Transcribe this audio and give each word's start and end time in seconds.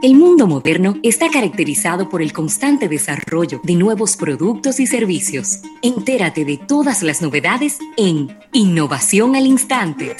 El 0.00 0.14
mundo 0.14 0.46
moderno 0.46 0.94
está 1.02 1.28
caracterizado 1.28 2.08
por 2.08 2.22
el 2.22 2.32
constante 2.32 2.88
desarrollo 2.88 3.60
de 3.64 3.74
nuevos 3.74 4.16
productos 4.16 4.78
y 4.78 4.86
servicios. 4.86 5.60
Entérate 5.82 6.44
de 6.44 6.56
todas 6.56 7.02
las 7.02 7.20
novedades 7.20 7.80
en 7.96 8.38
Innovación 8.52 9.34
al 9.34 9.44
Instante. 9.46 10.14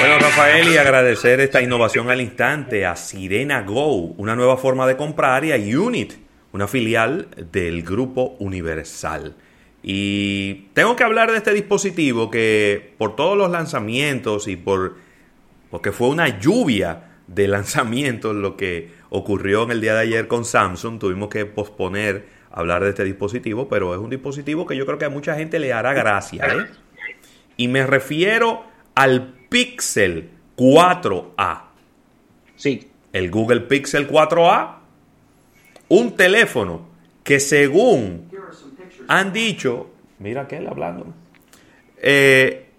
Bueno, 0.00 0.18
Rafael, 0.18 0.72
y 0.72 0.78
agradecer 0.78 1.40
esta 1.40 1.60
innovación 1.60 2.08
al 2.08 2.22
instante 2.22 2.86
a 2.86 2.96
Sirena 2.96 3.60
Go, 3.64 4.14
una 4.16 4.34
nueva 4.34 4.56
forma 4.56 4.86
de 4.86 4.96
comprar, 4.96 5.44
y 5.44 5.52
a 5.52 5.78
Unit, 5.78 6.14
una 6.52 6.66
filial 6.66 7.28
del 7.52 7.82
Grupo 7.82 8.34
Universal. 8.38 9.36
Y 9.86 10.68
tengo 10.72 10.96
que 10.96 11.04
hablar 11.04 11.30
de 11.30 11.36
este 11.36 11.52
dispositivo 11.52 12.30
que 12.30 12.94
por 12.96 13.16
todos 13.16 13.36
los 13.36 13.50
lanzamientos 13.50 14.48
y 14.48 14.56
por 14.56 14.96
porque 15.70 15.92
fue 15.92 16.08
una 16.08 16.38
lluvia 16.40 17.18
de 17.26 17.48
lanzamientos 17.48 18.34
lo 18.34 18.56
que 18.56 18.90
ocurrió 19.10 19.64
en 19.64 19.72
el 19.72 19.82
día 19.82 19.94
de 19.94 20.00
ayer 20.00 20.26
con 20.26 20.46
Samsung, 20.46 20.98
tuvimos 20.98 21.28
que 21.28 21.44
posponer 21.44 22.24
hablar 22.50 22.82
de 22.82 22.90
este 22.90 23.04
dispositivo, 23.04 23.68
pero 23.68 23.92
es 23.94 24.00
un 24.00 24.08
dispositivo 24.08 24.66
que 24.66 24.74
yo 24.74 24.86
creo 24.86 24.96
que 24.96 25.04
a 25.04 25.10
mucha 25.10 25.34
gente 25.34 25.58
le 25.58 25.72
hará 25.72 25.92
gracia, 25.92 26.46
¿eh? 26.46 26.66
Y 27.56 27.68
me 27.68 27.86
refiero 27.86 28.64
al 28.94 29.34
Pixel 29.50 30.30
4A. 30.56 31.62
Sí. 32.56 32.88
El 33.12 33.30
Google 33.30 33.60
Pixel 33.62 34.08
4A, 34.08 34.76
un 35.88 36.16
teléfono 36.16 36.88
que 37.22 37.38
según 37.38 38.30
han 39.08 39.32
dicho, 39.32 39.90
mira 40.18 40.42
aquel 40.42 40.66
hablando, 40.66 41.06
eh, 41.98 42.70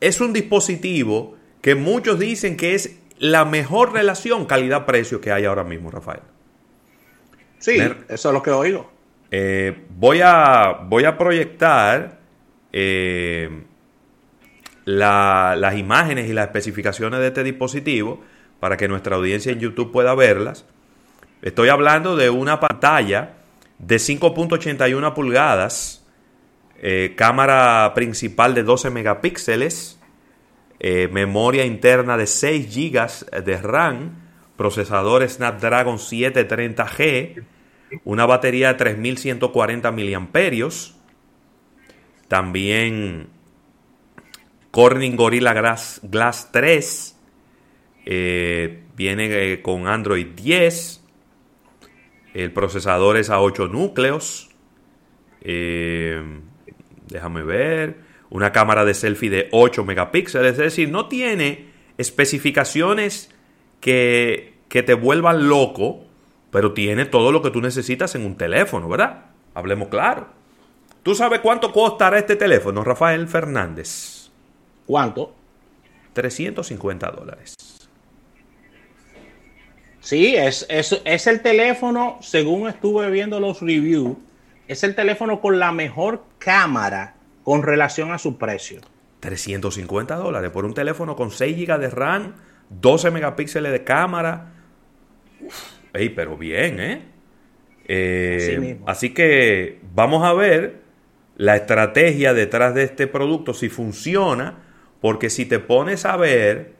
es 0.00 0.20
un 0.20 0.32
dispositivo 0.32 1.36
que 1.60 1.74
muchos 1.74 2.18
dicen 2.18 2.56
que 2.56 2.74
es 2.74 2.98
la 3.18 3.44
mejor 3.44 3.92
relación 3.92 4.46
calidad-precio 4.46 5.20
que 5.20 5.32
hay 5.32 5.44
ahora 5.44 5.64
mismo, 5.64 5.90
Rafael. 5.90 6.20
Sí, 7.58 7.78
eso 8.08 8.28
es 8.28 8.34
lo 8.34 8.42
que 8.42 8.50
oigo. 8.50 8.90
Eh, 9.30 9.84
voy, 9.88 10.20
a, 10.22 10.80
voy 10.84 11.04
a 11.04 11.16
proyectar 11.16 12.18
eh, 12.72 13.62
las 14.84 15.78
imágenes 15.78 16.28
y 16.28 16.34
las 16.34 16.46
especificaciones 16.46 17.20
de 17.20 17.28
este 17.28 17.42
dispositivo 17.42 18.22
para 18.60 18.76
que 18.76 18.88
nuestra 18.88 19.16
audiencia 19.16 19.52
en 19.52 19.60
YouTube 19.60 19.92
pueda 19.92 20.14
verlas. 20.14 20.66
Estoy 21.42 21.68
hablando 21.68 22.16
de 22.16 22.30
una 22.30 22.60
pantalla 22.60 23.34
de 23.78 23.96
5.81 23.96 25.14
pulgadas, 25.14 26.06
eh, 26.80 27.14
cámara 27.16 27.92
principal 27.94 28.54
de 28.54 28.62
12 28.62 28.90
megapíxeles, 28.90 30.00
eh, 30.80 31.08
memoria 31.12 31.64
interna 31.64 32.16
de 32.16 32.26
6 32.26 32.74
GB 32.74 33.42
de 33.44 33.56
RAM, 33.62 34.22
procesador 34.56 35.28
Snapdragon 35.28 35.98
730G, 35.98 37.44
una 38.04 38.26
batería 38.26 38.68
de 38.68 38.74
3140 38.74 39.92
mAh, 39.92 40.68
también 42.28 43.28
Corning 44.70 45.16
Gorilla 45.16 45.52
Glass, 45.52 46.00
Glass 46.02 46.50
3, 46.52 47.16
eh, 48.06 48.82
viene 48.96 49.62
con 49.62 49.86
Android 49.86 50.26
10, 50.34 51.03
el 52.34 52.52
procesador 52.52 53.16
es 53.16 53.30
a 53.30 53.40
8 53.40 53.68
núcleos. 53.68 54.50
Eh, 55.40 56.20
déjame 57.08 57.42
ver. 57.42 57.98
Una 58.28 58.50
cámara 58.50 58.84
de 58.84 58.94
selfie 58.94 59.30
de 59.30 59.48
8 59.52 59.84
megapíxeles. 59.84 60.52
Es 60.52 60.58
decir, 60.58 60.90
no 60.90 61.06
tiene 61.06 61.68
especificaciones 61.96 63.32
que, 63.80 64.54
que 64.68 64.82
te 64.82 64.94
vuelvan 64.94 65.48
loco, 65.48 66.04
pero 66.50 66.72
tiene 66.72 67.04
todo 67.06 67.30
lo 67.30 67.40
que 67.40 67.50
tú 67.50 67.60
necesitas 67.60 68.16
en 68.16 68.26
un 68.26 68.36
teléfono, 68.36 68.88
¿verdad? 68.88 69.26
Hablemos 69.54 69.88
claro. 69.88 70.26
¿Tú 71.04 71.14
sabes 71.14 71.40
cuánto 71.40 71.70
costará 71.70 72.18
este 72.18 72.34
teléfono, 72.34 72.82
Rafael 72.82 73.28
Fernández? 73.28 74.30
¿Cuánto? 74.86 75.34
350 76.14 77.10
dólares. 77.10 77.54
Sí, 80.04 80.36
es, 80.36 80.66
es, 80.68 81.26
el 81.26 81.40
teléfono, 81.40 82.18
según 82.20 82.68
estuve 82.68 83.10
viendo 83.10 83.40
los 83.40 83.62
reviews, 83.62 84.18
es 84.68 84.84
el 84.84 84.94
teléfono 84.94 85.40
con 85.40 85.58
la 85.58 85.72
mejor 85.72 86.24
cámara 86.36 87.14
con 87.42 87.62
relación 87.62 88.12
a 88.12 88.18
su 88.18 88.36
precio. 88.36 88.82
350 89.20 90.14
dólares 90.16 90.50
por 90.50 90.66
un 90.66 90.74
teléfono 90.74 91.16
con 91.16 91.30
6 91.30 91.56
GB 91.56 91.78
de 91.78 91.88
RAM, 91.88 92.34
12 92.68 93.10
megapíxeles 93.12 93.72
de 93.72 93.82
cámara. 93.82 94.52
Ey, 95.94 96.10
pero 96.10 96.36
bien, 96.36 96.80
¿eh? 96.80 97.02
eh 97.88 98.78
así 98.84 99.14
que 99.14 99.80
vamos 99.94 100.22
a 100.22 100.34
ver 100.34 100.82
la 101.38 101.56
estrategia 101.56 102.34
detrás 102.34 102.74
de 102.74 102.82
este 102.82 103.06
producto, 103.06 103.54
si 103.54 103.70
funciona, 103.70 104.58
porque 105.00 105.30
si 105.30 105.46
te 105.46 105.60
pones 105.60 106.04
a 106.04 106.18
ver 106.18 106.74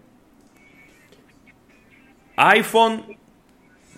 iPhone, 2.36 3.16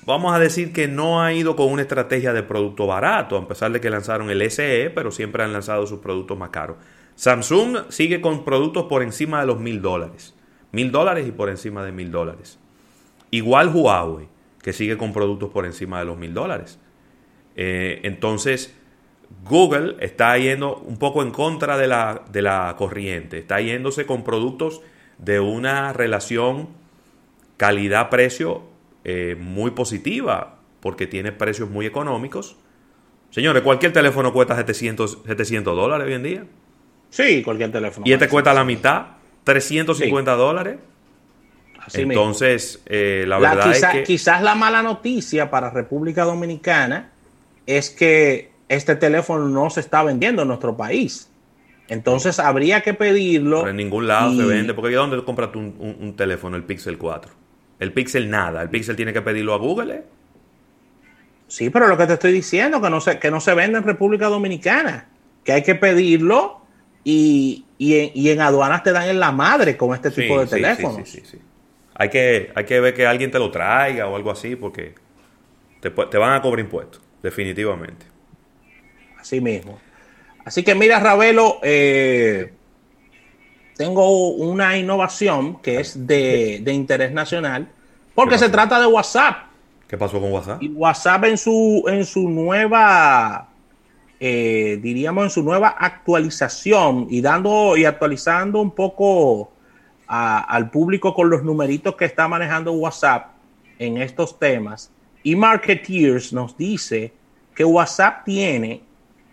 vamos 0.04 0.34
a 0.34 0.38
decir 0.38 0.72
que 0.72 0.88
no 0.88 1.22
ha 1.22 1.32
ido 1.32 1.56
con 1.56 1.70
una 1.70 1.82
estrategia 1.82 2.32
de 2.32 2.42
producto 2.42 2.86
barato, 2.86 3.36
a 3.36 3.48
pesar 3.48 3.72
de 3.72 3.80
que 3.80 3.90
lanzaron 3.90 4.30
el 4.30 4.50
SE, 4.50 4.90
pero 4.94 5.10
siempre 5.10 5.42
han 5.42 5.52
lanzado 5.52 5.86
sus 5.86 6.00
productos 6.00 6.38
más 6.38 6.50
caros. 6.50 6.76
Samsung 7.14 7.88
sigue 7.88 8.20
con 8.20 8.44
productos 8.44 8.84
por 8.84 9.02
encima 9.02 9.40
de 9.40 9.46
los 9.46 9.58
mil 9.58 9.80
dólares. 9.80 10.34
Mil 10.72 10.92
dólares 10.92 11.26
y 11.26 11.32
por 11.32 11.48
encima 11.48 11.82
de 11.84 11.92
mil 11.92 12.10
dólares. 12.10 12.58
Igual 13.30 13.70
Huawei, 13.74 14.28
que 14.62 14.72
sigue 14.72 14.98
con 14.98 15.12
productos 15.12 15.50
por 15.50 15.64
encima 15.64 15.98
de 15.98 16.04
los 16.04 16.18
mil 16.18 16.34
dólares. 16.34 16.78
Eh, 17.56 18.00
entonces, 18.02 18.76
Google 19.48 19.96
está 20.00 20.36
yendo 20.36 20.76
un 20.76 20.98
poco 20.98 21.22
en 21.22 21.30
contra 21.30 21.78
de 21.78 21.86
la, 21.86 22.22
de 22.30 22.42
la 22.42 22.74
corriente. 22.76 23.38
Está 23.38 23.60
yéndose 23.60 24.04
con 24.04 24.24
productos 24.24 24.82
de 25.18 25.40
una 25.40 25.92
relación 25.94 26.68
calidad-precio 27.56 28.62
eh, 29.04 29.36
muy 29.38 29.70
positiva, 29.70 30.58
porque 30.80 31.06
tiene 31.06 31.32
precios 31.32 31.70
muy 31.70 31.86
económicos. 31.86 32.56
Señores, 33.30 33.62
cualquier 33.62 33.92
teléfono 33.92 34.32
cuesta 34.32 34.56
700, 34.56 35.18
700 35.26 35.76
dólares 35.76 36.06
hoy 36.06 36.14
en 36.14 36.22
día. 36.22 36.44
Sí, 37.10 37.42
cualquier 37.42 37.72
teléfono. 37.72 38.06
Y 38.06 38.12
este 38.12 38.28
cuesta 38.28 38.52
la 38.52 38.64
mitad, 38.64 39.06
350 39.44 40.32
dólares. 40.34 40.76
Entonces, 41.94 42.82
eh, 42.86 43.24
la 43.28 43.38
verdad 43.38 43.70
es 43.70 43.84
que... 43.84 44.02
Quizás 44.02 44.42
la 44.42 44.54
mala 44.54 44.82
noticia 44.82 45.50
para 45.50 45.70
República 45.70 46.24
Dominicana 46.24 47.12
es 47.64 47.90
que 47.90 48.50
este 48.68 48.96
teléfono 48.96 49.48
no 49.48 49.70
se 49.70 49.80
está 49.80 50.02
vendiendo 50.02 50.42
en 50.42 50.48
nuestro 50.48 50.76
país. 50.76 51.30
Entonces 51.88 52.40
habría 52.40 52.80
que 52.80 52.94
pedirlo. 52.94 53.68
en 53.68 53.76
ningún 53.76 54.08
lado 54.08 54.34
se 54.34 54.44
vende. 54.44 54.74
Porque 54.74 54.94
¿dónde 54.96 55.22
compras 55.24 55.50
un, 55.54 55.96
un, 56.00 56.16
teléfono, 56.16 56.56
el 56.56 56.64
Pixel 56.64 56.98
4? 56.98 57.32
El 57.78 57.92
Pixel 57.92 58.30
nada. 58.30 58.62
El 58.62 58.70
Pixel 58.70 58.96
tiene 58.96 59.12
que 59.12 59.22
pedirlo 59.22 59.54
a 59.54 59.58
Google. 59.58 59.94
¿eh? 59.94 60.04
Sí, 61.48 61.70
pero 61.70 61.86
lo 61.86 61.96
que 61.96 62.06
te 62.06 62.14
estoy 62.14 62.32
diciendo, 62.32 62.80
que 62.80 62.90
no 62.90 63.00
se, 63.00 63.18
que 63.18 63.30
no 63.30 63.40
se 63.40 63.54
vende 63.54 63.78
en 63.78 63.84
República 63.84 64.26
Dominicana. 64.26 65.08
Que 65.44 65.52
hay 65.52 65.62
que 65.62 65.74
pedirlo 65.74 66.62
y, 67.04 67.64
en, 67.78 68.40
aduanas 68.40 68.82
te 68.82 68.92
dan 68.92 69.08
en 69.08 69.20
la 69.20 69.30
madre 69.30 69.76
con 69.76 69.94
este 69.94 70.10
tipo 70.10 70.40
de 70.40 70.46
teléfonos. 70.46 71.08
Sí, 71.08 71.20
sí, 71.20 71.26
sí, 71.32 71.38
Hay 71.94 72.08
que, 72.08 72.50
hay 72.54 72.64
que 72.64 72.80
ver 72.80 72.94
que 72.94 73.06
alguien 73.06 73.30
te 73.30 73.38
lo 73.38 73.50
traiga 73.50 74.08
o 74.08 74.16
algo 74.16 74.30
así 74.30 74.56
porque 74.56 74.94
te, 75.80 75.90
te 75.90 76.18
van 76.18 76.32
a 76.32 76.42
cobrar 76.42 76.60
impuestos, 76.60 77.00
definitivamente. 77.22 78.06
Así 79.20 79.40
mismo. 79.40 79.78
Así 80.44 80.62
que 80.62 80.74
mira, 80.74 81.00
Ravelo, 81.00 81.58
eh, 81.62 82.52
tengo 83.76 84.30
una 84.30 84.78
innovación 84.78 85.56
que 85.56 85.80
es 85.80 86.06
de, 86.06 86.62
interés 86.72 87.12
nacional, 87.12 87.68
porque 88.14 88.38
se 88.38 88.48
trata 88.48 88.80
de 88.80 88.86
WhatsApp. 88.86 89.48
¿Qué 89.86 89.98
pasó 89.98 90.20
con 90.20 90.32
WhatsApp? 90.32 90.62
Y 90.62 90.68
WhatsApp 90.68 91.24
en 91.24 91.36
su, 91.36 91.84
en 91.86 92.04
su 92.04 92.28
nueva, 92.28 93.48
eh, 94.18 94.78
diríamos, 94.82 95.24
en 95.24 95.30
su 95.30 95.42
nueva 95.42 95.76
actualización 95.78 97.06
y 97.10 97.20
dando 97.20 97.76
y 97.76 97.84
actualizando 97.84 98.60
un 98.60 98.70
poco 98.70 99.52
al 100.08 100.70
público 100.70 101.12
con 101.14 101.28
los 101.28 101.42
numeritos 101.42 101.96
que 101.96 102.04
está 102.04 102.28
manejando 102.28 102.72
WhatsApp 102.72 103.32
en 103.78 103.98
estos 103.98 104.38
temas. 104.38 104.90
Y 105.22 105.36
Marketeers 105.36 106.32
nos 106.32 106.56
dice 106.56 107.12
que 107.54 107.64
WhatsApp 107.64 108.24
tiene 108.24 108.80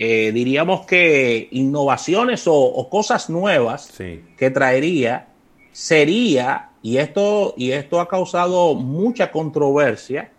eh, 0.02 0.32
diríamos 0.32 0.86
que 0.86 1.50
innovaciones 1.52 2.44
o, 2.46 2.88
cosas 2.90 3.30
nuevas 3.30 3.94
que 4.38 4.50
traería 4.50 5.28
sería, 5.74 6.70
y 6.82 6.98
esto, 6.98 7.54
y 7.58 7.74
esto 7.74 8.00
ha 8.00 8.08
causado 8.08 8.76
mucha 8.76 9.30
controversia, 9.30 10.32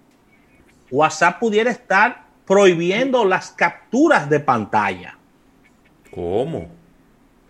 WhatsApp 0.90 1.38
pudiera 1.38 1.70
estar 1.70 2.24
prohibiendo 2.46 3.26
las 3.26 3.50
capturas 3.50 4.30
de 4.30 4.40
pantalla. 4.40 5.18
¿Cómo? 6.10 6.68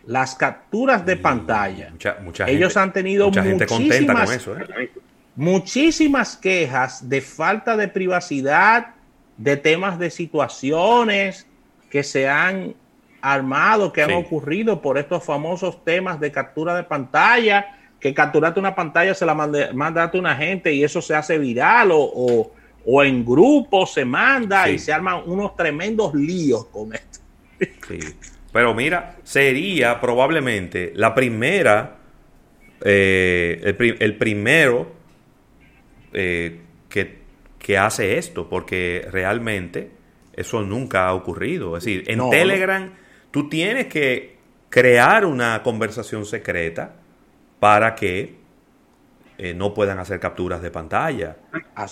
Las 0.04 0.34
capturas 0.34 1.06
de 1.06 1.16
pantalla. 1.16 1.92
Mucha, 2.22 2.48
Ellos 2.48 2.76
han 2.76 2.92
tenido 2.92 3.26
mucha 3.26 3.44
gente 3.44 3.66
contenta 3.66 4.24
con 4.24 4.34
eso. 4.34 4.56
¿eh? 4.58 4.90
muchísimas 5.36 6.36
quejas 6.36 7.08
de 7.08 7.20
falta 7.20 7.76
de 7.76 7.86
privacidad, 7.86 8.94
de 9.36 9.56
temas 9.56 9.98
de 9.98 10.10
situaciones 10.10 11.46
que 11.90 12.02
se 12.02 12.28
han 12.28 12.74
armado, 13.20 13.92
que 13.92 14.02
han 14.02 14.12
ocurrido 14.12 14.80
por 14.80 14.96
estos 14.96 15.22
famosos 15.22 15.84
temas 15.84 16.18
de 16.18 16.32
captura 16.32 16.74
de 16.74 16.84
pantalla, 16.84 17.76
que 18.00 18.14
capturaste 18.14 18.58
una 18.58 18.74
pantalla, 18.74 19.14
se 19.14 19.26
la 19.26 19.34
mandaste 19.34 20.16
a 20.16 20.20
una 20.20 20.34
gente 20.34 20.72
y 20.72 20.82
eso 20.82 21.02
se 21.02 21.14
hace 21.14 21.36
viral 21.36 21.90
o, 21.92 22.52
en 23.04 23.24
grupo 23.26 23.84
se 23.84 24.06
manda 24.06 24.70
y 24.70 24.78
se 24.78 24.90
arman 24.90 25.22
unos 25.26 25.54
tremendos 25.54 26.14
líos 26.14 26.64
con 26.66 26.94
esto. 26.94 27.20
Sí. 27.86 27.98
Pero 28.52 28.74
mira, 28.74 29.16
sería 29.22 30.00
probablemente 30.00 30.92
la 30.96 31.14
primera, 31.14 31.98
eh, 32.82 33.76
el 34.00 34.16
primero 34.16 35.00
eh, 36.12 36.60
que, 36.88 37.20
hace 37.78 38.18
esto, 38.18 38.48
porque 38.48 39.06
realmente 39.12 39.90
eso 40.40 40.62
nunca 40.62 41.08
ha 41.08 41.14
ocurrido. 41.14 41.76
Es 41.76 41.84
decir, 41.84 42.04
en 42.06 42.30
Telegram 42.30 42.92
tú 43.30 43.48
tienes 43.48 43.86
que 43.86 44.38
crear 44.68 45.24
una 45.26 45.62
conversación 45.62 46.24
secreta 46.24 46.96
para 47.58 47.94
que 47.94 48.36
eh, 49.38 49.54
no 49.54 49.74
puedan 49.74 49.98
hacer 49.98 50.20
capturas 50.20 50.62
de 50.62 50.70
pantalla. 50.70 51.36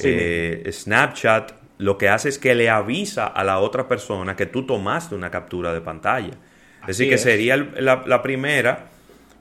Eh, 0.00 0.69
Snapchat 0.71 1.53
lo 1.79 1.97
que 1.97 2.09
hace 2.09 2.29
es 2.29 2.39
que 2.39 2.55
le 2.55 2.69
avisa 2.69 3.27
a 3.27 3.45
la 3.45 3.61
otra 3.61 3.87
persona 3.87 4.35
que 4.35 4.47
tú 4.47 4.67
tomaste 4.67 5.15
una 5.15 5.31
captura 5.31 5.73
de 5.73 5.81
pantalla. 5.81 6.35
es 6.83 6.87
decir, 6.89 7.09
que 7.09 7.19
sería 7.19 7.56
la, 7.56 8.03
la, 8.05 8.21
primera 8.21 8.87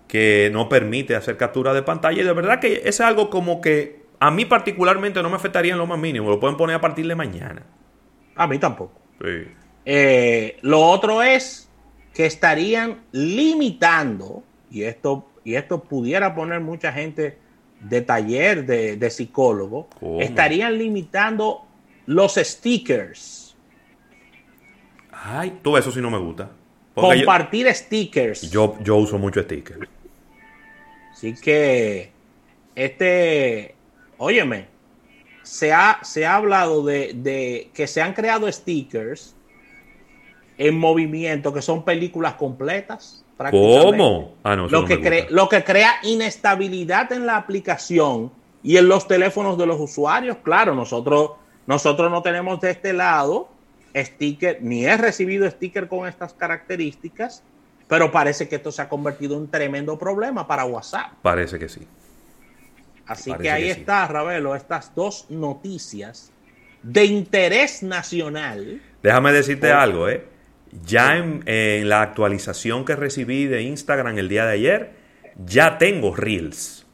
que 0.08 0.50
no 0.54 0.70
permite 0.70 1.16
hacer 1.16 1.36
captura 1.36 1.74
de 1.74 1.82
pantalla. 1.82 2.22
Y 2.22 2.26
de 2.26 2.34
verdad 2.34 2.60
que 2.60 2.84
es 2.86 3.02
algo 3.02 3.30
como 3.32 3.60
que 3.60 4.04
a 4.20 4.32
mí 4.32 4.46
particularmente 4.46 5.22
no 5.24 5.30
me 5.30 5.36
afectaría 5.36 5.74
en 5.74 5.80
lo 5.80 5.88
más 5.88 6.00
mínimo. 6.00 6.30
Lo 6.30 6.40
pueden 6.40 6.58
poner 6.58 6.76
a 6.76 6.82
partir 6.82 7.08
de 7.08 7.16
mañana. 7.16 7.64
A 8.38 8.48
mí 8.48 8.60
tampoco. 8.60 8.94
Eh, 9.86 10.58
lo 10.62 10.82
otro 10.82 11.24
es 11.24 11.70
que 12.14 12.26
estarían 12.26 13.02
limitando, 13.12 14.44
y 14.72 14.84
esto, 14.84 15.30
y 15.44 15.56
esto 15.56 15.84
pudiera 15.84 16.36
poner 16.36 16.62
mucha 16.62 16.92
gente 16.92 17.38
de 17.82 18.02
taller 18.02 18.66
de, 18.66 19.10
psicólogo, 19.10 19.88
estarían 20.20 20.78
limitando 20.78 21.66
los 22.06 22.36
stickers. 22.36 23.56
Ay, 25.12 25.60
todo 25.62 25.78
eso 25.78 25.92
sí 25.92 26.02
no 26.02 26.10
me 26.10 26.18
gusta. 26.18 26.50
Compartir 26.94 27.74
stickers. 27.74 28.50
Yo, 28.50 28.78
yo 28.82 28.96
uso 28.96 29.18
mucho 29.18 29.42
stickers. 29.44 29.88
Así 31.12 31.34
que 31.36 32.12
este 32.76 33.76
óyeme, 34.18 34.68
se 35.48 35.72
ha, 35.72 36.00
se 36.04 36.26
ha 36.26 36.36
hablado 36.36 36.84
de, 36.84 37.70
que 37.74 37.88
se 37.88 38.02
han 38.02 38.14
creado 38.14 38.52
stickers 38.52 39.34
en 40.58 40.78
movimiento 40.78 41.54
que 41.54 41.62
son 41.62 41.86
películas 41.86 42.34
completas. 42.34 43.24
¿Cómo? 43.52 44.34
Ah, 44.44 44.56
lo, 44.56 44.86
que 44.86 45.28
lo 45.30 45.48
que 45.48 45.64
crea 45.64 45.94
inestabilidad 46.04 47.12
en 47.14 47.26
la 47.26 47.38
aplicación 47.38 48.32
y 48.64 48.78
en 48.78 48.90
los 48.90 49.08
teléfonos 49.08 49.58
de 49.58 49.68
los 49.68 49.80
usuarios. 49.80 50.38
Claro, 50.44 50.76
nosotros, 50.76 51.32
nosotros 51.66 52.12
no 52.12 52.22
tenemos 52.22 52.60
de 52.60 52.72
este 52.72 52.92
lado 52.92 53.48
sticker, 53.96 54.58
ni 54.62 54.86
he 54.86 54.98
recibido 54.98 55.50
sticker 55.50 55.88
con 55.88 56.08
estas 56.08 56.34
características, 56.34 57.44
pero 57.88 58.12
parece 58.12 58.50
que 58.50 58.56
esto 58.56 58.72
se 58.72 58.82
ha 58.82 58.90
convertido 58.90 59.36
en 59.36 59.42
un 59.42 59.48
tremendo 59.48 59.98
problema 59.98 60.46
para 60.46 60.66
WhatsApp. 60.66 61.14
Parece 61.22 61.58
que 61.58 61.70
sí. 61.70 61.88
Así 63.08 63.34
que 63.34 63.50
ahí 63.50 63.70
está, 63.70 64.08
Ravelo, 64.08 64.56
estas 64.56 64.94
dos 64.94 65.28
noticias 65.30 66.32
de 66.84 67.06
interés 67.06 67.84
nacional. 67.84 68.82
Déjame 69.02 69.32
decirte 69.32 69.72
algo, 69.72 70.10
¿eh? 70.10 70.26
Ya 70.86 71.18
en, 71.18 71.90
la 71.90 72.02
actualización 72.02 72.84
que 72.84 72.96
recibí 72.96 73.46
de 73.46 73.62
Instagram 73.62 74.18
el 74.18 74.28
día 74.28 74.46
de 74.46 74.54
ayer, 74.54 74.92
ya 75.46 75.78
tengo 75.78 76.16
Reels. 76.16 76.86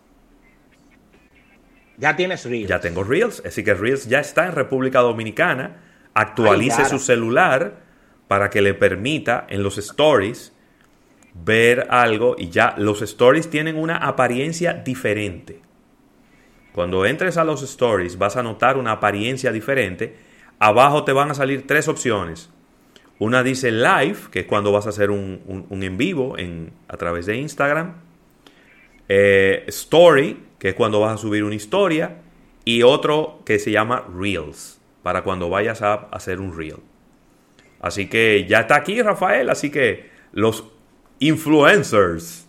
Ya 1.98 2.16
tienes 2.16 2.46
Reels. 2.46 2.70
Ya 2.70 2.80
tengo 2.80 3.04
Reels, 3.04 3.42
así 3.46 3.64
que 3.64 3.74
Reels 3.74 4.08
ya 4.08 4.20
está 4.20 4.46
en 4.46 4.52
República 4.52 5.00
Dominicana. 5.00 5.78
Actualice 6.14 6.86
su 6.86 7.00
celular 7.00 7.82
para 8.28 8.52
que 8.52 8.62
le 8.62 8.76
permita 8.76 9.48
en 9.50 9.64
los 9.64 9.80
stories 9.80 10.54
ver 11.34 11.88
algo 11.90 12.36
y 12.38 12.50
ya 12.50 12.76
los 12.78 13.02
stories 13.02 13.50
tienen 13.50 13.78
una 13.78 13.98
apariencia 13.98 14.74
diferente. 14.74 15.63
Cuando 16.74 17.06
entres 17.06 17.38
a 17.38 17.44
los 17.44 17.62
stories 17.62 18.18
vas 18.18 18.36
a 18.36 18.44
notar 18.44 18.78
una 18.78 18.94
apariencia 18.94 19.52
diferente. 19.52 20.16
Abajo 20.60 21.04
te 21.04 21.14
van 21.14 21.32
a 21.32 21.36
salir 21.36 21.68
tres 21.68 21.88
opciones. 21.88 22.50
Una 23.20 23.44
dice 23.44 23.72
live, 23.72 24.18
que 24.32 24.42
es 24.42 24.46
cuando 24.46 24.72
vas 24.72 24.88
a 24.88 24.90
hacer 24.90 25.12
un, 25.12 25.68
en 25.70 25.98
vivo 25.98 26.36
a 26.88 26.98
través 26.98 27.28
de 27.28 27.38
Instagram. 27.38 27.94
Eh, 29.08 29.66
story, 29.68 30.44
que 30.58 30.70
es 30.70 30.76
cuando 30.76 31.00
vas 31.00 31.14
a 31.14 31.18
subir 31.18 31.44
una 31.44 31.56
historia. 31.56 32.18
Y 32.66 32.82
otro 32.82 33.42
que 33.46 33.60
se 33.60 33.72
llama 33.72 34.06
Reels, 34.18 34.80
para 35.04 35.22
cuando 35.24 35.50
vayas 35.50 35.82
a 35.82 35.94
hacer 35.94 36.40
un 36.40 36.58
Reel. 36.58 36.78
Así 37.82 38.08
que 38.08 38.46
ya 38.48 38.62
está 38.62 38.78
aquí 38.78 39.02
Rafael, 39.02 39.50
así 39.50 39.70
que 39.70 40.10
los 40.32 40.64
influencers 41.20 42.48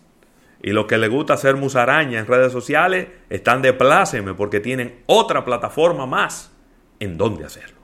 y 0.65 0.71
los 0.71 0.87
que 0.87 0.97
les 0.97 1.11
gusta 1.11 1.35
hacer 1.35 1.57
musaraña 1.57 2.17
en 2.17 2.25
redes 2.25 2.51
sociales 2.51 3.07
están 3.29 3.61
de 3.61 3.71
pláceme 3.71 4.33
porque 4.33 4.59
tienen 4.59 5.03
otra 5.05 5.45
plataforma 5.45 6.07
más 6.07 6.51
en 6.99 7.19
donde 7.19 7.45
hacerlo. 7.45 7.77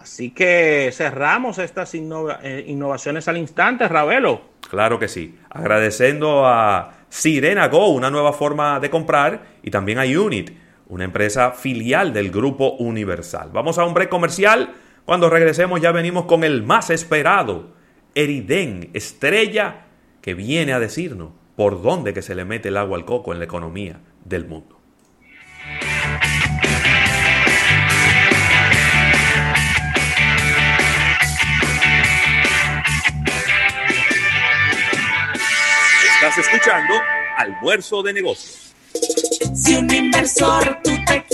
Así 0.00 0.32
que 0.32 0.90
cerramos 0.92 1.58
estas 1.58 1.94
eh, 1.94 2.64
innovaciones 2.66 3.28
al 3.28 3.38
instante, 3.38 3.86
Ravelo. 3.86 4.42
Claro 4.68 4.98
que 4.98 5.06
sí. 5.06 5.38
Agradeciendo 5.50 6.48
a 6.48 6.94
Sirena 7.08 7.68
Go, 7.68 7.90
una 7.90 8.10
nueva 8.10 8.32
forma 8.32 8.80
de 8.80 8.90
comprar, 8.90 9.44
y 9.62 9.70
también 9.70 10.00
a 10.00 10.02
Unit, 10.02 10.50
una 10.88 11.04
empresa 11.04 11.52
filial 11.52 12.12
del 12.12 12.32
Grupo 12.32 12.72
Universal. 12.72 13.50
Vamos 13.52 13.78
a 13.78 13.84
un 13.84 13.94
break 13.94 14.08
comercial. 14.08 14.74
Cuando 15.04 15.30
regresemos 15.30 15.80
ya 15.80 15.92
venimos 15.92 16.24
con 16.24 16.42
el 16.42 16.64
más 16.64 16.90
esperado, 16.90 17.72
Eriden, 18.16 18.90
estrella 18.94 19.83
que 20.24 20.32
viene 20.32 20.72
a 20.72 20.78
decirnos 20.78 21.32
por 21.54 21.82
dónde 21.82 22.14
que 22.14 22.22
se 22.22 22.34
le 22.34 22.46
mete 22.46 22.70
el 22.70 22.78
agua 22.78 22.96
al 22.96 23.04
coco 23.04 23.34
en 23.34 23.40
la 23.40 23.44
economía 23.44 24.00
del 24.24 24.46
mundo. 24.46 24.80
Estás 36.14 36.38
escuchando 36.38 36.94
Almuerzo 37.36 38.02
de 38.02 38.14
Negocios. 38.14 38.74
Si 39.54 39.74
un 39.74 39.92
inversor 39.92 40.78
tú 40.82 40.92
te 41.06 41.26